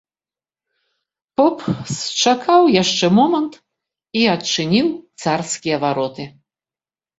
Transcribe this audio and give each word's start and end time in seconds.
Поп 1.41 1.57
счакаў 2.21 2.63
яшчэ 2.81 3.05
момант 3.19 3.53
і 4.23 4.27
адчыніў 4.35 4.87
царскія 5.21 5.77
вароты. 5.87 6.23